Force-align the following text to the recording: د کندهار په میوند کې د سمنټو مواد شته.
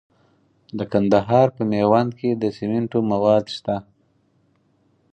د 0.77 0.79
کندهار 0.91 1.47
په 1.55 1.61
میوند 1.71 2.11
کې 2.19 2.29
د 2.41 2.43
سمنټو 2.57 2.99
مواد 3.11 3.45
شته. 3.55 3.75